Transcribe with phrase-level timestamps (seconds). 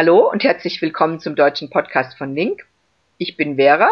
[0.00, 2.64] Hallo und herzlich willkommen zum deutschen Podcast von Link.
[3.16, 3.90] Ich bin Vera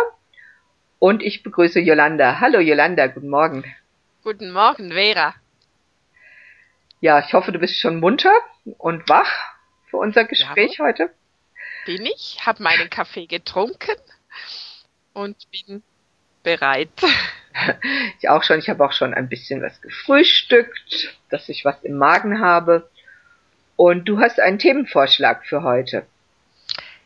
[1.00, 2.38] und ich begrüße Yolanda.
[2.38, 3.64] Hallo Yolanda, guten Morgen.
[4.22, 5.34] Guten Morgen, Vera.
[7.00, 8.30] Ja, ich hoffe, du bist schon munter
[8.78, 9.32] und wach
[9.90, 11.10] für unser Gespräch ja, heute.
[11.86, 13.96] Bin ich, habe meinen Kaffee getrunken
[15.12, 15.82] und bin
[16.44, 16.90] bereit.
[18.20, 21.96] Ich auch schon, ich habe auch schon ein bisschen was gefrühstückt, dass ich was im
[21.96, 22.90] Magen habe.
[23.76, 26.06] Und du hast einen Themenvorschlag für heute.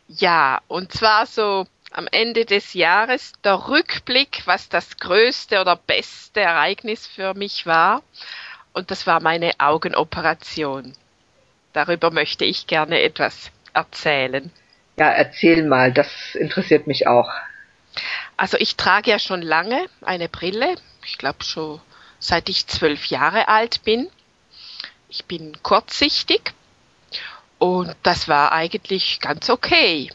[0.07, 6.39] Ja, und zwar so am Ende des Jahres der Rückblick, was das größte oder beste
[6.39, 8.01] Ereignis für mich war.
[8.73, 10.93] Und das war meine Augenoperation.
[11.73, 14.51] Darüber möchte ich gerne etwas erzählen.
[14.97, 17.29] Ja, erzähl mal, das interessiert mich auch.
[18.37, 20.75] Also ich trage ja schon lange eine Brille.
[21.05, 21.81] Ich glaube schon
[22.19, 24.09] seit ich zwölf Jahre alt bin.
[25.09, 26.53] Ich bin kurzsichtig
[27.61, 30.11] und das war eigentlich ganz okay.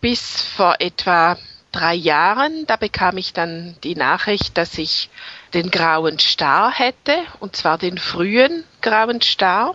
[0.00, 1.36] Bis vor etwa
[1.72, 5.10] drei Jahren, da bekam ich dann die Nachricht, dass ich
[5.54, 9.74] den grauen Star hätte, und zwar den frühen grauen Star.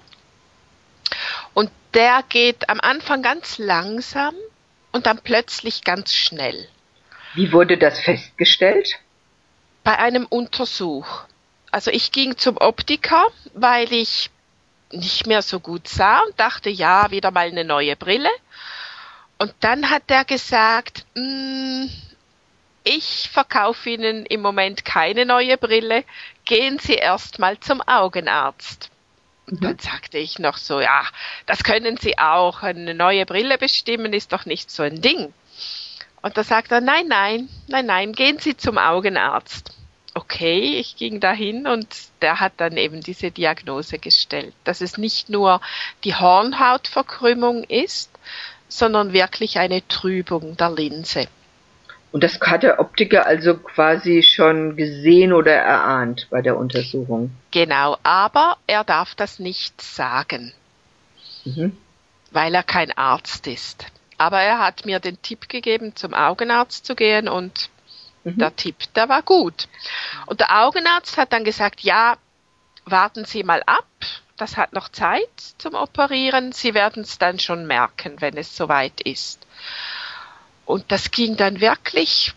[1.53, 4.33] Und der geht am Anfang ganz langsam
[4.93, 6.69] und dann plötzlich ganz schnell.
[7.33, 8.97] Wie wurde das festgestellt?
[9.83, 11.25] Bei einem Untersuch.
[11.69, 13.25] Also ich ging zum Optiker,
[13.55, 14.29] weil ich
[14.93, 18.29] nicht mehr so gut sah und dachte, ja, wieder mal eine neue Brille.
[19.37, 21.85] Und dann hat er gesagt, mm,
[22.83, 26.03] ich verkaufe Ihnen im Moment keine neue Brille,
[26.45, 28.89] gehen Sie erst mal zum Augenarzt.
[29.47, 29.65] Und mhm.
[29.65, 31.03] dann sagte ich noch so, ja,
[31.45, 35.33] das können Sie auch, eine neue Brille bestimmen ist doch nicht so ein Ding.
[36.21, 39.75] Und da sagt er, nein, nein, nein, nein, gehen Sie zum Augenarzt
[40.13, 41.87] okay, ich ging dahin und
[42.21, 45.61] der hat dann eben diese Diagnose gestellt, dass es nicht nur
[46.03, 48.11] die Hornhautverkrümmung ist,
[48.67, 51.27] sondern wirklich eine Trübung der Linse.
[52.11, 57.31] Und das hat der Optiker also quasi schon gesehen oder erahnt bei der Untersuchung.
[57.51, 60.51] Genau, aber er darf das nicht sagen,
[61.45, 61.77] mhm.
[62.31, 63.85] weil er kein Arzt ist.
[64.17, 67.70] Aber er hat mir den Tipp gegeben, zum Augenarzt zu gehen und
[68.23, 68.37] Mhm.
[68.37, 69.67] Der Tipp, der war gut.
[70.27, 72.17] Und der Augenarzt hat dann gesagt, ja,
[72.85, 73.85] warten Sie mal ab,
[74.37, 79.01] das hat noch Zeit zum Operieren, Sie werden es dann schon merken, wenn es soweit
[79.01, 79.45] ist.
[80.65, 82.33] Und das ging dann wirklich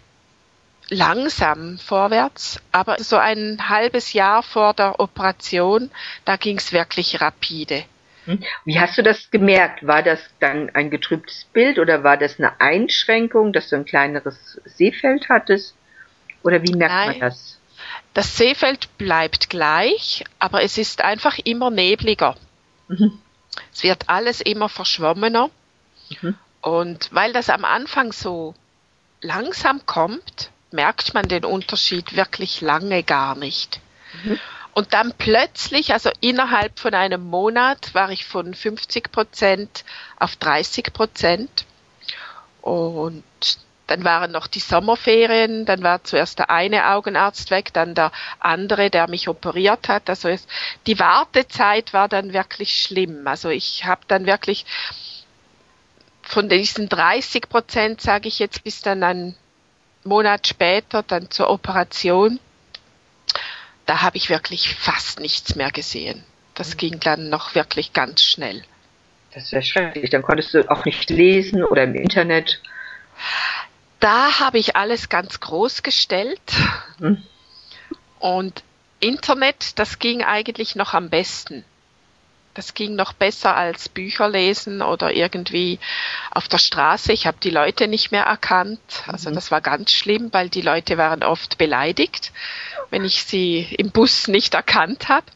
[0.89, 5.91] langsam vorwärts, aber so ein halbes Jahr vor der Operation,
[6.25, 7.85] da ging es wirklich rapide.
[8.27, 8.43] Hm?
[8.65, 9.87] Wie hast du das gemerkt?
[9.87, 14.61] War das dann ein getrübtes Bild oder war das eine Einschränkung, dass du ein kleineres
[14.65, 15.75] Sehfeld hattest?
[16.43, 17.09] Oder wie merkt Nein.
[17.09, 17.61] man das?
[18.15, 22.37] Das Sehfeld bleibt gleich, aber es ist einfach immer nebliger.
[22.89, 23.19] Mhm.
[23.73, 25.51] Es wird alles immer verschwommener.
[26.23, 26.37] Mhm.
[26.61, 28.55] Und weil das am Anfang so
[29.21, 33.81] langsam kommt, merkt man den Unterschied wirklich lange gar nicht.
[34.25, 34.39] Mhm.
[34.75, 39.85] Und dann plötzlich, also innerhalb von einem Monat, war ich von 50 Prozent
[40.19, 41.65] auf 30 Prozent.
[42.61, 43.23] Und
[43.87, 48.91] dann waren noch die Sommerferien, dann war zuerst der eine Augenarzt weg, dann der andere,
[48.91, 50.09] der mich operiert hat.
[50.09, 50.47] Also es,
[50.87, 53.27] die Wartezeit war dann wirklich schlimm.
[53.29, 54.65] Also ich habe dann wirklich
[56.23, 59.37] von diesen 30 Prozent, sage ich jetzt, bis dann einen
[60.03, 62.41] Monat später, dann zur Operation,
[63.87, 66.25] da habe ich wirklich fast nichts mehr gesehen.
[66.55, 66.79] Das mhm.
[66.79, 68.65] ging dann noch wirklich ganz schnell.
[69.33, 70.11] Das ist ja schrecklich.
[70.11, 72.61] Dann konntest du auch nicht lesen oder im Internet.
[74.01, 76.41] Da habe ich alles ganz groß gestellt.
[76.99, 77.23] Mhm.
[78.21, 78.63] Und
[79.01, 81.65] Internet, das ging eigentlich noch am besten.
[82.55, 85.81] Das ging noch besser als Bücher lesen oder irgendwie
[86.31, 87.13] auf der Straße.
[87.13, 88.81] Ich habe die Leute nicht mehr erkannt.
[89.07, 89.35] Also mhm.
[89.35, 92.33] das war ganz schlimm, weil die Leute waren oft beleidigt,
[92.91, 95.27] wenn ich sie im Bus nicht erkannt habe.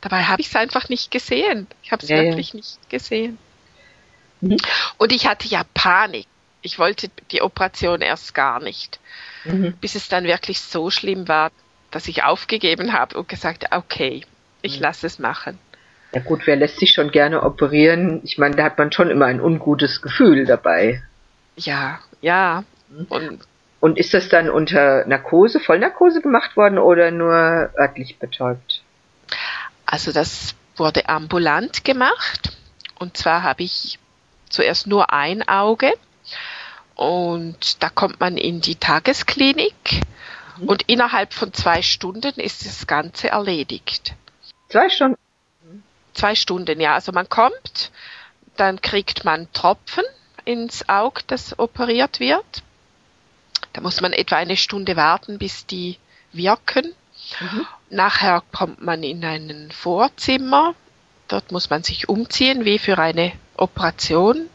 [0.00, 1.66] Dabei habe ich es einfach nicht gesehen.
[1.82, 2.56] Ich habe es ja, wirklich ja.
[2.56, 3.38] nicht gesehen.
[4.40, 4.58] Mhm.
[4.98, 6.26] Und ich hatte ja Panik.
[6.60, 9.00] Ich wollte die Operation erst gar nicht,
[9.44, 9.76] mhm.
[9.80, 11.50] bis es dann wirklich so schlimm war,
[11.90, 14.24] dass ich aufgegeben habe und gesagt, okay,
[14.62, 14.82] ich mhm.
[14.82, 15.58] lasse es machen.
[16.14, 18.20] Ja gut, wer lässt sich schon gerne operieren?
[18.24, 21.02] Ich meine, da hat man schon immer ein ungutes Gefühl dabei.
[21.56, 22.64] Ja, ja.
[23.08, 23.40] Und,
[23.80, 27.34] und ist das dann unter Narkose, Vollnarkose gemacht worden oder nur
[27.78, 28.82] örtlich betäubt?
[29.86, 32.56] Also das wurde ambulant gemacht.
[32.98, 33.98] Und zwar habe ich
[34.50, 35.92] zuerst nur ein Auge.
[36.94, 39.74] Und da kommt man in die Tagesklinik.
[40.58, 40.68] Mhm.
[40.68, 44.14] Und innerhalb von zwei Stunden ist das Ganze erledigt.
[44.68, 45.16] Zwei Stunden?
[46.14, 46.94] Zwei Stunden, ja.
[46.94, 47.90] Also man kommt,
[48.56, 50.04] Dann kriegt man Tropfen
[50.44, 52.62] ins Auge, das operiert wird.
[53.72, 55.96] Da muss man etwa eine Stunde warten, bis die
[56.32, 56.94] wirken.
[57.40, 57.66] Mhm.
[57.90, 60.74] Nachher kommt man in ein Vorzimmer.
[61.28, 64.48] Dort muss man sich umziehen, wie für eine Operation.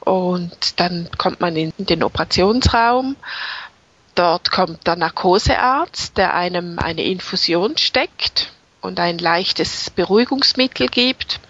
[0.00, 3.16] Und dann kommt man in den Operationsraum.
[4.14, 8.51] Dort kommt der Narkosearzt, der einem eine Infusion steckt
[8.82, 11.40] und ein leichtes Beruhigungsmittel gibt.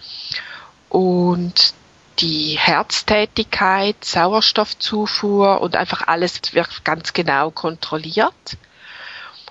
[0.87, 1.73] Und
[2.19, 8.57] die Herztätigkeit, Sauerstoffzufuhr und einfach alles wird ganz genau kontrolliert.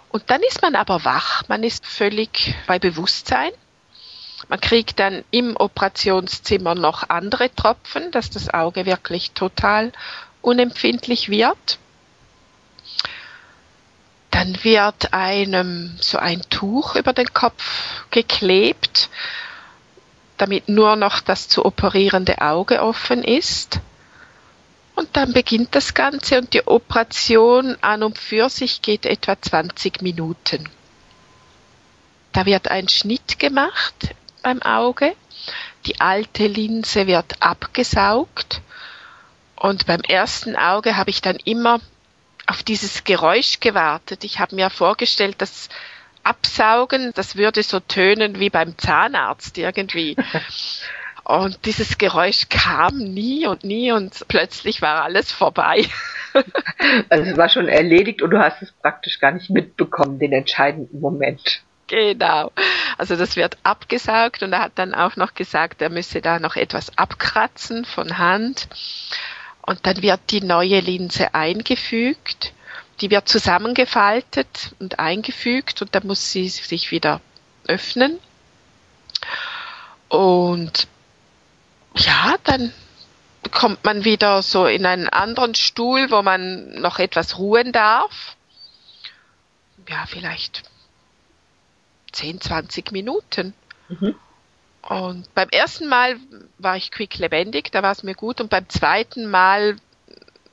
[0.09, 3.51] Und dann ist man aber wach, man ist völlig bei Bewusstsein.
[4.49, 9.93] Man kriegt dann im Operationszimmer noch andere Tropfen, dass das Auge wirklich total
[10.41, 11.79] unempfindlich wird.
[14.43, 19.09] Dann wird einem so ein Tuch über den Kopf geklebt,
[20.37, 23.79] damit nur noch das zu operierende Auge offen ist.
[24.97, 30.03] Und dann beginnt das Ganze und die Operation an und für sich geht etwa 20
[30.03, 30.69] Minuten.
[32.33, 33.95] Da wird ein Schnitt gemacht
[34.43, 35.15] beim Auge.
[35.87, 38.61] Die alte Linse wird abgesaugt.
[39.55, 41.79] Und beim ersten Auge habe ich dann immer
[42.53, 44.25] auf dieses Geräusch gewartet.
[44.25, 45.71] Ich habe mir vorgestellt, dass
[46.23, 50.17] Absaugen, das würde so tönen wie beim Zahnarzt irgendwie.
[51.25, 55.87] Und dieses Geräusch kam nie und nie und plötzlich war alles vorbei.
[57.11, 60.99] Also es war schon erledigt und du hast es praktisch gar nicht mitbekommen, den entscheidenden
[60.99, 61.63] Moment.
[61.89, 62.51] Genau.
[62.97, 66.57] Also das wird abgesaugt und er hat dann auch noch gesagt, er müsse da noch
[66.57, 68.67] etwas abkratzen von Hand.
[69.63, 72.53] Und dann wird die neue Linse eingefügt.
[73.01, 77.21] Die wird zusammengefaltet und eingefügt und dann muss sie sich wieder
[77.67, 78.19] öffnen.
[80.09, 80.87] Und
[81.97, 82.73] ja, dann
[83.51, 88.37] kommt man wieder so in einen anderen Stuhl, wo man noch etwas ruhen darf.
[89.89, 90.63] Ja, vielleicht
[92.13, 93.55] 10, 20 Minuten.
[93.89, 94.15] Mhm.
[94.89, 96.17] Und beim ersten Mal
[96.59, 98.41] war ich quick lebendig, da war es mir gut.
[98.41, 99.77] Und beim zweiten Mal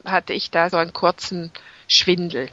[0.06, 1.52] hatte ich da so einen kurzen
[1.88, 2.50] Schwindel.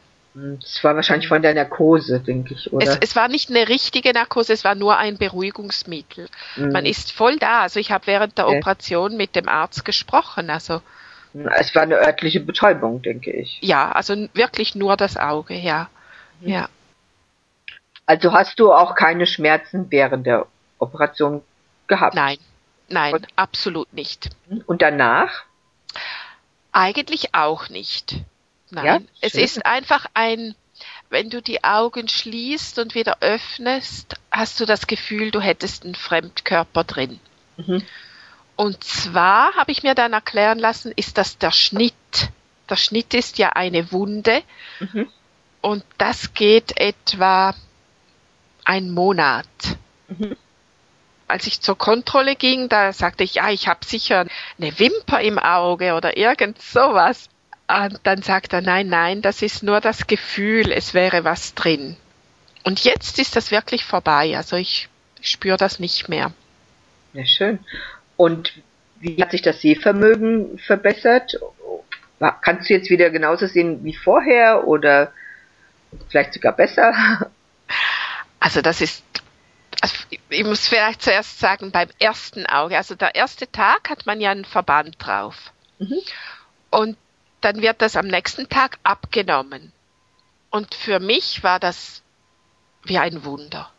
[0.62, 2.86] Es war wahrscheinlich von der Narkose, denke ich, oder?
[2.86, 6.28] Es, es, war nicht eine richtige Narkose, es war nur ein Beruhigungsmittel.
[6.56, 6.72] Mhm.
[6.72, 7.62] Man ist voll da.
[7.62, 8.48] Also ich habe während der.
[8.48, 10.50] Operation mit dem Arzt gesprochen.
[10.50, 10.82] Also
[11.56, 13.58] es war eine örtliche Betäubung, denke ich.
[13.62, 15.88] Ja, also wirklich nur das Auge, ja.
[16.40, 16.48] Mhm.
[16.48, 16.68] Ja.
[18.04, 20.46] Also hast du auch keine Schmerzen während der
[20.78, 21.42] Operation
[21.88, 22.14] gehabt?
[22.14, 22.38] Nein,
[22.88, 24.30] nein, Und, absolut nicht.
[24.66, 25.44] Und danach?
[26.72, 28.16] Eigentlich auch nicht.
[28.70, 30.54] Nein, ja, es ist einfach ein,
[31.08, 35.94] wenn du die Augen schließt und wieder öffnest, hast du das Gefühl, du hättest einen
[35.94, 37.20] Fremdkörper drin.
[37.56, 37.82] Mhm.
[38.56, 41.94] Und zwar habe ich mir dann erklären lassen, ist das der Schnitt.
[42.68, 44.42] Der Schnitt ist ja eine Wunde
[44.80, 45.08] mhm.
[45.60, 47.54] und das geht etwa
[48.64, 49.46] ein Monat.
[50.08, 50.36] Mhm.
[51.28, 54.26] Als ich zur Kontrolle ging, da sagte ich, ja, ich habe sicher
[54.58, 57.28] eine Wimper im Auge oder irgend sowas.
[57.68, 61.96] Und dann sagt er, nein, nein, das ist nur das Gefühl, es wäre was drin.
[62.62, 64.36] Und jetzt ist das wirklich vorbei.
[64.36, 64.88] Also ich,
[65.20, 66.32] ich spüre das nicht mehr.
[67.12, 67.58] Ja, schön.
[68.16, 68.52] Und
[69.00, 71.38] wie hat sich das Sehvermögen verbessert?
[72.42, 75.12] Kannst du jetzt wieder genauso sehen wie vorher oder
[76.08, 76.94] vielleicht sogar besser?
[78.38, 79.02] Also das ist,
[79.80, 79.96] also
[80.28, 84.30] ich muss vielleicht zuerst sagen, beim ersten Auge, also der erste Tag hat man ja
[84.30, 85.52] einen Verband drauf.
[85.78, 86.00] Mhm.
[86.70, 86.96] Und
[87.40, 89.72] dann wird das am nächsten Tag abgenommen.
[90.50, 92.02] Und für mich war das
[92.84, 93.70] wie ein Wunder.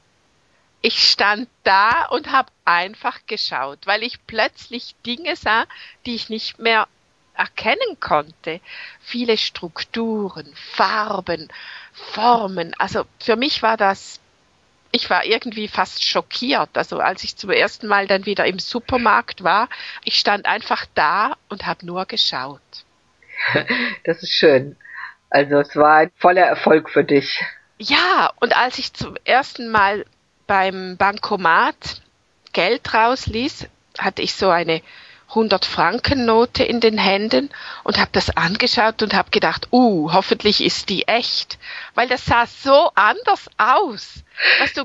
[0.82, 5.66] Ich stand da und habe einfach geschaut, weil ich plötzlich Dinge sah,
[6.06, 6.88] die ich nicht mehr
[7.34, 8.62] erkennen konnte.
[9.02, 11.50] Viele Strukturen, Farben,
[11.94, 12.74] Formen.
[12.78, 14.20] Also für mich war das,
[14.92, 16.70] ich war irgendwie fast schockiert.
[16.78, 19.70] Also als ich zum ersten Mal dann wieder im Supermarkt war,
[20.04, 22.62] ich stand einfach da und habe nur geschaut.
[24.04, 24.78] Das ist schön.
[25.30, 27.44] Also es war ein voller Erfolg für dich.
[27.78, 30.06] Ja, und als ich zum ersten Mal
[30.48, 32.02] beim Bankomat
[32.54, 33.68] Geld rausließ,
[34.00, 34.82] hatte ich so eine
[35.30, 37.50] 100 Franken Note in den Händen
[37.84, 41.58] und habe das angeschaut und habe gedacht, uh, hoffentlich ist die echt,
[41.96, 44.24] weil das sah so anders aus.
[44.60, 44.84] Weißt du,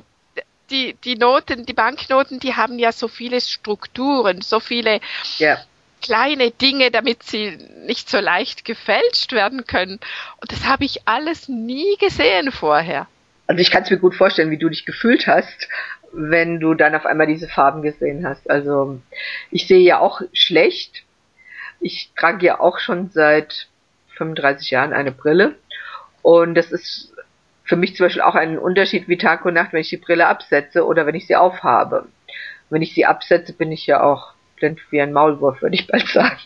[0.71, 5.01] die die Noten, die Banknoten, die haben ja so viele Strukturen, so viele
[5.39, 5.59] ja
[6.03, 7.57] kleine Dinge, damit sie
[7.87, 10.01] nicht so leicht gefälscht werden können.
[10.41, 13.07] Und das habe ich alles nie gesehen vorher.
[13.47, 15.69] Also ich kann es mir gut vorstellen, wie du dich gefühlt hast,
[16.13, 18.51] wenn du dann auf einmal diese Farben gesehen hast.
[18.51, 19.01] Also
[19.53, 21.05] ich sehe ja auch schlecht.
[21.81, 23.69] Ich trage ja auch schon seit
[24.17, 25.57] 35 Jahren eine Brille.
[26.23, 27.15] Und das ist
[27.65, 30.27] für mich zum Beispiel auch ein Unterschied wie Tag und Nacht, wenn ich die Brille
[30.27, 32.07] absetze oder wenn ich sie aufhabe.
[32.71, 36.09] Wenn ich sie absetze, bin ich ja auch blind wie ein Maulwurf, würde ich bald
[36.09, 36.39] sagen.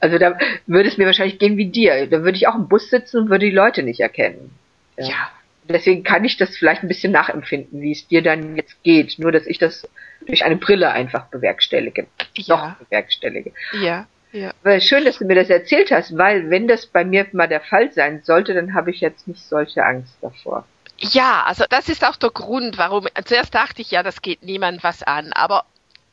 [0.00, 2.06] Also da würde es mir wahrscheinlich gehen wie dir.
[2.06, 4.56] Da würde ich auch im Bus sitzen und würde die Leute nicht erkennen.
[4.96, 5.06] Ja.
[5.06, 5.30] ja.
[5.68, 9.18] Deswegen kann ich das vielleicht ein bisschen nachempfinden, wie es dir dann jetzt geht.
[9.18, 9.88] Nur, dass ich das
[10.26, 12.06] durch eine Brille einfach bewerkstellige.
[12.36, 12.56] Ja.
[12.56, 13.52] Noch bewerkstellige.
[13.80, 14.06] Ja.
[14.32, 14.52] Ja.
[14.62, 17.60] Aber schön, dass du mir das erzählt hast, weil wenn das bei mir mal der
[17.60, 20.66] Fall sein sollte, dann habe ich jetzt nicht solche Angst davor.
[20.98, 23.06] Ja, also das ist auch der Grund, warum.
[23.24, 25.64] Zuerst dachte ich ja, das geht niemand was an, aber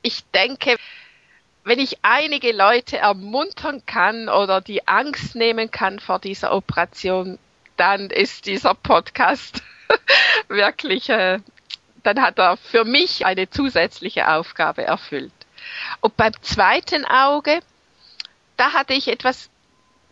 [0.02, 0.76] ich denke,
[1.64, 7.40] wenn ich einige Leute ermuntern kann oder die Angst nehmen kann vor dieser Operation,
[7.78, 9.62] dann ist dieser Podcast
[10.48, 11.40] wirklich, äh,
[12.04, 15.34] dann hat er für mich eine zusätzliche Aufgabe erfüllt.
[16.02, 17.60] Und beim zweiten Auge,
[18.58, 19.50] da hatte ich etwas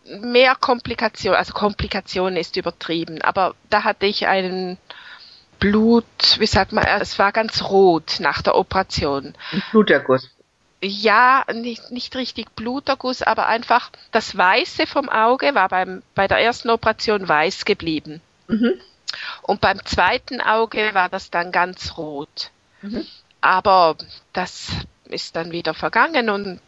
[0.04, 4.78] mehr Komplikation, also Komplikation ist übertrieben, aber da hatte ich einen
[5.60, 6.04] Blut,
[6.38, 9.34] wie sagt man, es war ganz rot nach der Operation.
[9.52, 10.28] Ein Bluterguss.
[10.82, 16.38] Ja, nicht, nicht richtig Bluterguss, aber einfach das Weiße vom Auge war beim, bei der
[16.38, 18.20] ersten Operation weiß geblieben.
[18.48, 18.74] Mhm.
[19.42, 22.50] Und beim zweiten Auge war das dann ganz rot.
[22.80, 23.06] Mhm.
[23.40, 23.96] Aber
[24.32, 24.70] das
[25.04, 26.60] ist dann wieder vergangen und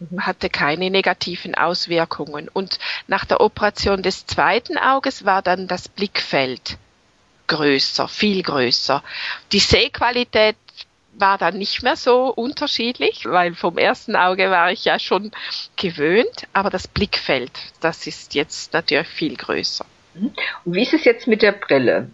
[0.00, 0.24] Mhm.
[0.24, 2.48] hatte keine negativen Auswirkungen.
[2.48, 6.78] Und nach der Operation des zweiten Auges war dann das Blickfeld
[7.46, 9.02] größer, viel größer.
[9.52, 10.56] Die Sehqualität
[11.12, 15.32] war dann nicht mehr so unterschiedlich, weil vom ersten Auge war ich ja schon
[15.76, 19.84] gewöhnt, aber das Blickfeld, das ist jetzt natürlich viel größer.
[20.14, 20.32] Mhm.
[20.64, 22.10] Und wie ist es jetzt mit der Brille?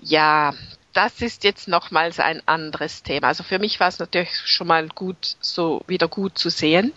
[0.00, 0.54] Ja,
[0.92, 3.28] das ist jetzt nochmals ein anderes Thema.
[3.28, 6.92] Also für mich war es natürlich schon mal gut, so wieder gut zu sehen.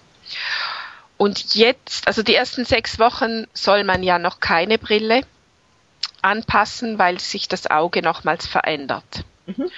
[1.18, 5.24] Und jetzt, also die ersten sechs Wochen soll man ja noch keine Brille
[6.22, 9.26] anpassen, weil sich das Auge nochmals verändert.
[9.46, 9.70] Mhm.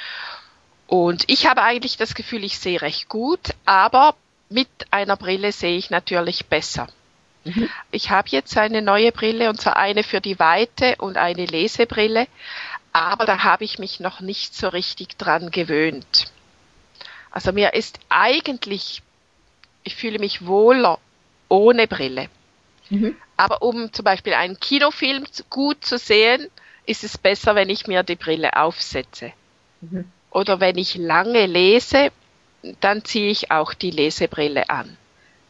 [0.91, 4.15] Und ich habe eigentlich das Gefühl, ich sehe recht gut, aber
[4.49, 6.87] mit einer Brille sehe ich natürlich besser.
[7.45, 7.69] Mhm.
[7.91, 12.27] Ich habe jetzt eine neue Brille und zwar eine für die Weite und eine Lesebrille
[12.93, 16.31] aber da habe ich mich noch nicht so richtig dran gewöhnt.
[17.31, 19.01] Also mir ist eigentlich,
[19.83, 20.99] ich fühle mich wohler
[21.47, 22.29] ohne Brille.
[22.89, 23.15] Mhm.
[23.37, 26.49] Aber um zum Beispiel einen Kinofilm gut zu sehen,
[26.85, 29.31] ist es besser, wenn ich mir die Brille aufsetze.
[29.79, 30.11] Mhm.
[30.31, 32.11] Oder wenn ich lange lese,
[32.79, 34.97] dann ziehe ich auch die Lesebrille an.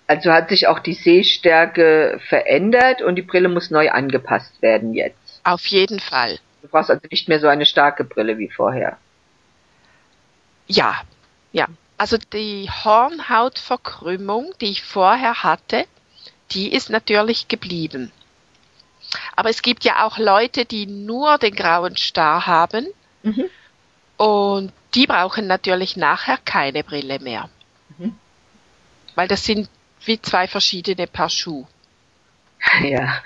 [0.08, 5.40] Also hat sich auch die Sehstärke verändert und die Brille muss neu angepasst werden jetzt.
[5.44, 6.40] Auf jeden Fall.
[6.62, 8.98] Du brauchst also nicht mehr so eine starke Brille wie vorher.
[10.68, 11.02] Ja,
[11.54, 11.68] ja.
[11.98, 15.86] Also die Hornhautverkrümmung, die ich vorher hatte,
[16.52, 18.12] die ist natürlich geblieben.
[19.36, 22.88] Aber es gibt ja auch Leute, die nur den grauen Star haben
[23.24, 23.46] mhm.
[24.22, 27.50] Und die brauchen natürlich nachher keine Brille mehr.
[27.98, 28.16] Mhm.
[29.16, 29.68] Weil das sind
[30.06, 31.66] wie zwei verschiedene Paar Schuh.
[32.84, 33.24] Ja,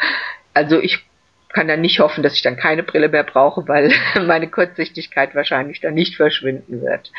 [0.53, 1.03] also ich
[1.49, 3.93] kann dann nicht hoffen, dass ich dann keine Brille mehr brauche, weil
[4.25, 7.11] meine Kurzsichtigkeit wahrscheinlich dann nicht verschwinden wird.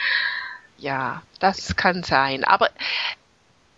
[0.78, 2.44] Ja, das kann sein.
[2.44, 2.70] Aber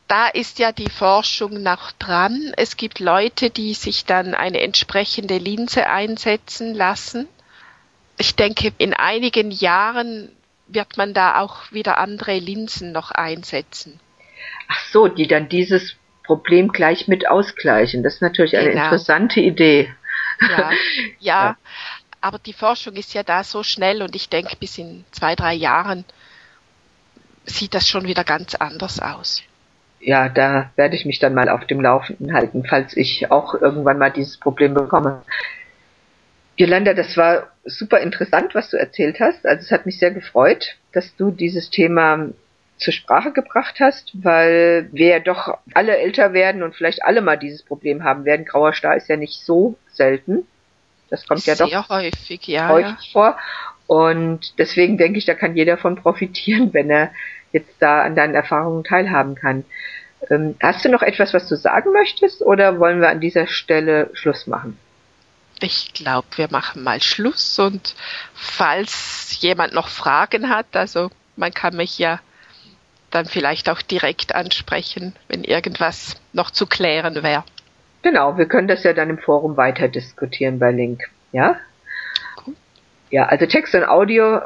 [0.07, 2.53] da ist ja die Forschung noch dran.
[2.57, 7.27] Es gibt Leute, die sich dann eine entsprechende Linse einsetzen lassen.
[8.19, 10.31] Ich denke, in einigen Jahren
[10.67, 14.01] wird man da auch wieder andere Linsen noch einsetzen.
[14.69, 18.03] Ach so, die dann dieses Problem gleich mit ausgleichen.
[18.03, 18.85] Das ist natürlich eine genau.
[18.85, 19.93] interessante Idee.
[20.41, 20.71] Ja,
[21.19, 21.57] ja,
[22.21, 25.53] aber die Forschung ist ja da so schnell und ich denke, bis in zwei, drei
[25.53, 26.05] Jahren
[27.45, 29.43] sieht das schon wieder ganz anders aus.
[30.01, 33.99] Ja, da werde ich mich dann mal auf dem Laufenden halten, falls ich auch irgendwann
[33.99, 35.23] mal dieses Problem bekomme.
[36.57, 39.47] Jolanda, das war super interessant, was du erzählt hast.
[39.47, 42.29] Also es hat mich sehr gefreut, dass du dieses Thema
[42.79, 47.37] zur Sprache gebracht hast, weil wir ja doch alle älter werden und vielleicht alle mal
[47.37, 48.47] dieses Problem haben werden.
[48.47, 50.47] Grauer Star ist ja nicht so selten.
[51.11, 53.13] Das kommt ja doch häufig, ja, häufig ja.
[53.13, 53.39] vor.
[53.87, 57.11] Und deswegen denke ich, da kann jeder von profitieren, wenn er
[57.53, 59.65] jetzt da an deinen Erfahrungen teilhaben kann.
[60.31, 64.11] Ähm, hast du noch etwas, was du sagen möchtest, oder wollen wir an dieser Stelle
[64.13, 64.79] Schluss machen?
[65.61, 67.95] Ich glaube, wir machen mal Schluss und
[68.35, 72.21] falls jemand noch Fragen hat, also man kann mich ja
[73.11, 77.45] dann vielleicht auch direkt ansprechen, wenn irgendwas noch zu klären wäre.
[78.03, 81.03] Genau, wir können das ja dann im Forum weiter diskutieren bei Link.
[81.33, 81.57] Ja?
[83.11, 84.41] Ja, also Text und Audio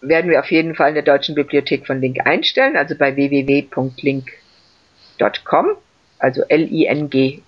[0.00, 4.26] werden wir auf jeden Fall in der Deutschen Bibliothek von Link einstellen, also bei www.link.com,
[6.18, 7.44] also L-I-N-G-Q.com.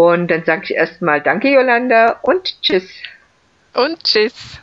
[0.00, 2.90] Und dann sage ich erstmal Danke, Yolanda, und Tschüss.
[3.74, 4.58] Und Tschüss.